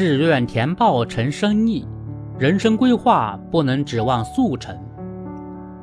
[0.00, 1.86] 志愿填报成生意，
[2.38, 4.74] 人生规划不能指望速成。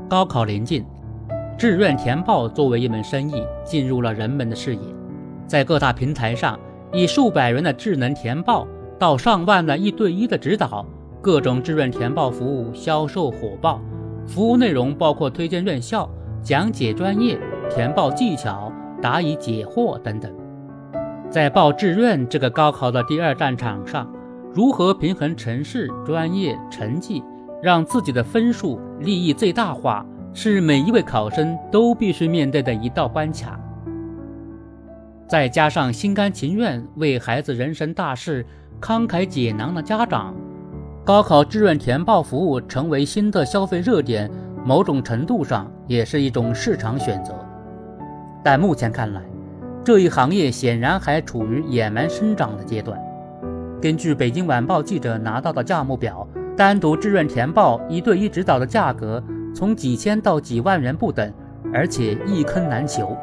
[0.10, 0.84] 高考临近，
[1.56, 4.82] 志愿填报作为一门生意进入了人们的视野，
[5.46, 6.60] 在各大平台上，
[6.92, 8.68] 以数百元的智能填报
[8.98, 10.84] 到上万的一对一的指导，
[11.22, 13.80] 各种志愿填报服务销售火爆。
[14.26, 16.10] 服务内容包括推荐院校、
[16.42, 17.40] 讲解专业、
[17.70, 20.34] 填报技巧、答疑解惑等等。
[21.30, 24.10] 在报志愿这个高考的第二战场上，
[24.54, 27.22] 如何平衡城市、专业、成绩，
[27.62, 33.60] 让自己的分数利益最大化，是每一位考生都必须面对的一道关卡。
[35.28, 38.46] 再加上心甘情愿为孩子人生大事
[38.80, 40.34] 慷慨解囊的家长。
[41.04, 44.32] 高考志愿填报服务成为新的消费热点，
[44.66, 47.34] 某种程度上也是一种市场选择。
[48.44, 49.22] 但目前看来，
[49.88, 53.00] 这一行业显然还处于野蛮生长的阶段。
[53.82, 59.24] 根据北京晚报记者拿到的价目表，单独志愿填报一对一指导的价格
[59.56, 61.34] 从几千到几万元不等，
[61.74, 63.16] 而且一坑难求。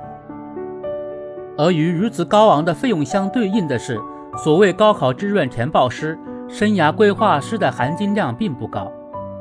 [1.58, 4.00] 而与如此高昂的费用相对应的是，
[4.38, 6.19] 所谓高考志愿填报师。
[6.48, 8.91] 生涯规划师的含金量并不高。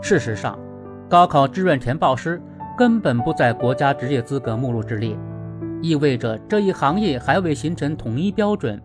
[0.02, 0.60] 事实上，
[1.08, 2.42] 高考志愿填报师
[2.78, 5.18] 根本不在国家职业资格目录之列，
[5.84, 8.82] 意味着这一行业还未形成统一标准。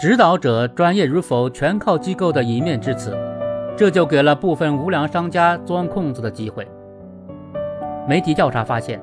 [0.00, 3.16] 指导者专业与否全靠机构的一面之词，
[3.76, 6.66] 这就给了部分无良商家钻空子的机会。
[8.08, 9.00] 媒体调查发现，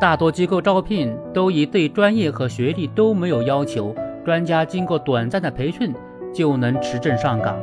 [0.00, 5.94] 大多机构招聘都以对专业和学历都没有要求，专家经过短暂的培训。
[6.34, 7.58] 就能持证上岗，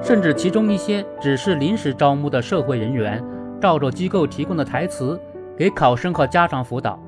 [0.00, 3.22] 甚至其中一些只是临时招募的社会人员，
[3.60, 5.20] 照着机构提供的台词
[5.58, 6.98] 给考生和家长辅导。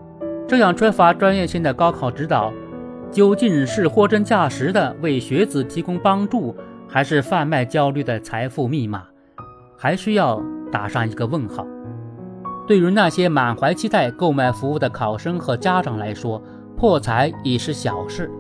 [0.49, 2.53] 这样缺乏专业性的高考指导，
[3.11, 6.55] 究竟是货真价实的为学子提供帮助，
[6.87, 9.03] 还是贩卖焦虑的财富密码？
[9.77, 11.67] 还需要打上一个问号。
[12.67, 16.41] 对于那些满怀期待购买服务的考生和家长来说，
[16.77, 18.31] 破财已是小事。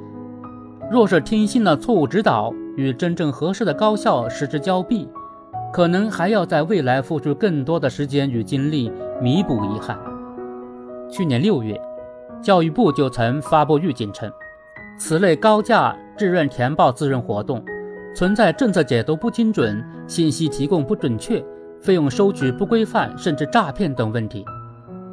[0.88, 5.08] 若是听信了错误指导，与真正合适的高校失之交臂，
[5.72, 9.98] 可能还要在未来付出更多的时间与精力弥补遗憾。
[11.08, 11.80] 去年六月，
[12.42, 14.30] 教育部就曾发布预警称，
[14.98, 17.62] 此类高价志愿填报自认活动
[18.14, 21.44] 存在政策解读不精准、信息提供不准确、
[21.80, 24.44] 费用收取不规范，甚至诈骗等问题。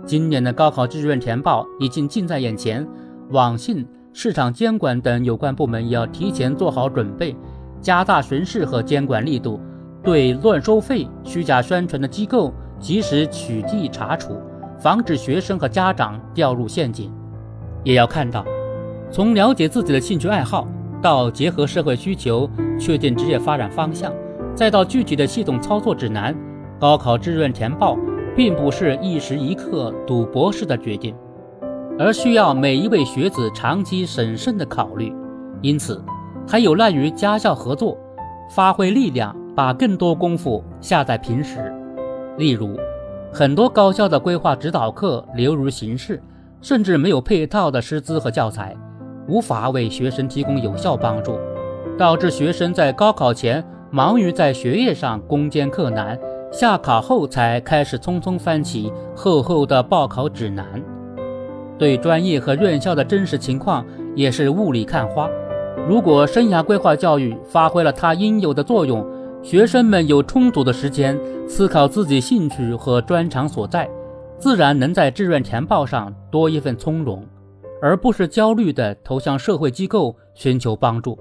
[0.06, 2.88] 今年的高考志愿填报已经近在眼前，
[3.32, 7.36] 网信、市场监管等有关部门也要提前做好准备。
[7.82, 9.60] 加大巡视和监管力度，
[10.02, 14.38] 对乱收费、虚假宣传的机构及时取缔查处，
[14.84, 17.10] 防止学生和家长掉入陷阱。
[17.86, 18.44] 也要看到，
[19.10, 20.68] 从了解自己的兴趣爱好，
[21.02, 24.12] 到结合社会需求确定职业发展方向，
[24.54, 26.36] 再到具体的系统操作指南，
[26.78, 27.98] 高考志愿填报
[28.36, 31.16] 并不是一时一刻赌博式的决定，
[31.98, 35.16] 而需要每一位学子长期审慎的考虑。
[35.62, 36.04] 因此。
[36.46, 37.98] 还有赖于家校合作，
[38.54, 41.74] 发挥力量，把更多功夫下在平时。
[42.38, 42.78] 例如，
[43.36, 46.22] 很多高校的规划指导课流于形式，
[46.62, 48.78] 甚至没有配套的师资和教材，
[49.28, 51.40] 无法为学生提供有效帮助，
[51.98, 56.16] 导致学生在高考前忙于在学业上攻坚克难，
[56.52, 60.64] 下考后才开始匆匆翻起厚厚的报考指南。
[61.76, 63.84] 对专业和院校的真实情况
[64.16, 65.28] 也是雾里看花。
[65.88, 69.04] 如果生涯规划教育发挥了它应有的作用，
[69.44, 73.90] 学生们有充足的时间思考自己兴趣和专长所在，
[74.40, 77.28] 自然能在志愿填报上多一份从容，
[77.82, 81.20] 而不是焦虑地投向社会机构寻求帮助。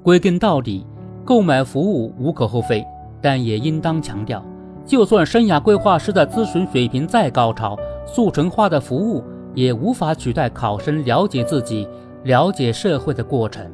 [0.00, 0.86] 归根到底，
[1.24, 2.86] 购买服务无可厚非，
[3.20, 4.40] 但也应当强调，
[4.86, 7.76] 就算生涯规划师的咨询水平再高超，
[8.06, 11.88] 速成化的服务也无法取代考生了解自己。
[12.22, 13.70] 了解社会的过程。